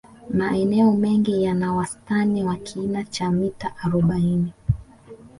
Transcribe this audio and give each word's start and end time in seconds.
maeneo 0.29 0.91
mengi 0.91 1.43
yana 1.43 1.73
wastani 1.73 2.43
wa 2.43 2.55
kina 2.55 3.03
cha 3.03 3.31
mita 3.31 3.73
arobaini 3.77 4.53